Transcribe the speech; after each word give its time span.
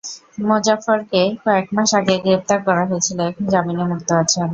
মোজাফফরকে 0.47 1.21
কয়েক 1.43 1.67
মাস 1.75 1.89
আগে 1.99 2.15
গ্রেপ্তার 2.23 2.59
করা 2.67 2.83
হয়েছিল, 2.89 3.17
এখন 3.29 3.45
জামিনে 3.53 3.83
মুক্ত 3.91 4.09
আছেন। 4.21 4.47